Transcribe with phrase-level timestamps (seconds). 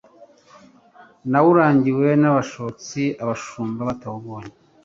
[1.31, 4.53] Nawurangiwe n'abashotsi, abashumba batawubonye.